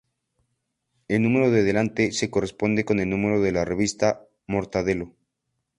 El 1.09 1.21
número 1.21 1.51
de 1.51 1.61
delante 1.61 2.11
se 2.11 2.31
corresponde 2.31 2.85
con 2.85 2.99
el 2.99 3.07
número 3.11 3.39
de 3.39 3.51
la 3.51 3.65
revista 3.65 4.25
"Mortadelo". 4.47 5.13